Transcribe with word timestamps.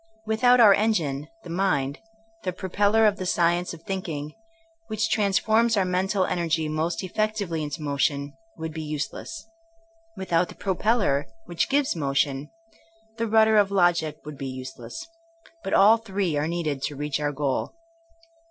Without 0.25 0.59
our 0.59 0.73
engine, 0.73 1.27
the 1.43 1.49
mind, 1.51 1.99
the 2.41 2.51
propeller 2.51 3.05
of 3.05 3.17
the 3.17 3.25
science 3.27 3.71
of 3.71 3.83
thinking, 3.83 4.33
which 4.87 5.11
transforms 5.11 5.77
our 5.77 5.85
mental 5.85 6.25
energy 6.25 6.67
most 6.67 7.03
effectively 7.03 7.61
into 7.61 7.83
motion, 7.83 8.33
would 8.57 8.73
be 8.73 8.81
useless. 8.81 9.45
Without 10.17 10.49
the 10.49 10.55
propeller, 10.55 11.27
which 11.45 11.69
gives 11.69 11.95
motion, 11.95 12.49
the 13.17 13.27
rudder 13.27 13.57
of 13.57 13.69
logic 13.69 14.17
would 14.25 14.39
be 14.39 14.47
useless. 14.47 15.05
But 15.63 15.75
all 15.75 15.97
three 15.97 16.35
are 16.35 16.47
needed 16.47 16.81
to 16.85 16.95
reach 16.95 17.19
our 17.19 17.31
goal. 17.31 17.75